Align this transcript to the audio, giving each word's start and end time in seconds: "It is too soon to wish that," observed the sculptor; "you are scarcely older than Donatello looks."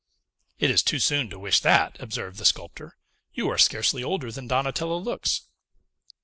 "It 0.57 0.71
is 0.71 0.81
too 0.81 0.97
soon 0.97 1.29
to 1.29 1.37
wish 1.37 1.59
that," 1.59 1.95
observed 1.99 2.39
the 2.39 2.45
sculptor; 2.45 2.97
"you 3.35 3.47
are 3.51 3.59
scarcely 3.59 4.03
older 4.03 4.31
than 4.31 4.47
Donatello 4.47 4.97
looks." 4.97 5.41